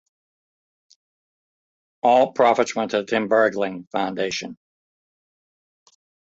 All 2.01 2.31
profits 2.33 2.75
went 2.75 2.89
to 2.89 3.01
the 3.01 3.05
Tim 3.05 3.27
Bergling 3.29 3.87
Foundation. 3.91 4.57